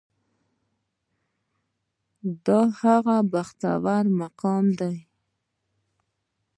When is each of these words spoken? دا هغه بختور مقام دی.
دا 2.45 2.59
هغه 2.81 3.17
بختور 3.31 4.03
مقام 4.19 4.65
دی. 4.79 4.95